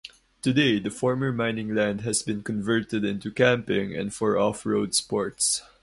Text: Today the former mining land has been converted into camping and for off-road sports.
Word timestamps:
Today 0.41 0.79
the 0.79 0.89
former 0.89 1.31
mining 1.31 1.75
land 1.75 2.01
has 2.01 2.23
been 2.23 2.41
converted 2.41 3.05
into 3.05 3.29
camping 3.31 3.95
and 3.95 4.11
for 4.11 4.35
off-road 4.35 4.95
sports. 4.95 5.61